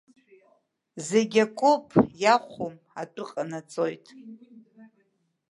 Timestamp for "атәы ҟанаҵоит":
3.01-4.05